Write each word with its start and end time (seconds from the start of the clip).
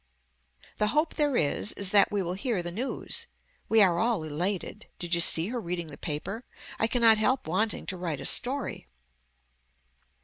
The 0.77 0.87
hope 0.97 1.13
there 1.13 1.35
is 1.37 1.73
is 1.73 1.91
that 1.91 2.11
we 2.11 2.23
will 2.23 2.33
hear 2.33 2.63
the 2.63 2.71
news. 2.71 3.27
We 3.69 3.83
are 3.83 3.99
all 3.99 4.23
elated. 4.23 4.87
Did 4.97 5.13
you 5.13 5.21
see 5.21 5.49
her 5.49 5.61
reading 5.61 5.89
the 5.89 5.95
paper. 5.99 6.43
I 6.79 6.87
cannot 6.87 7.19
help 7.19 7.45
wanting 7.45 7.85
to 7.85 7.97
write 7.97 8.19
a 8.19 8.25
story. 8.25 8.87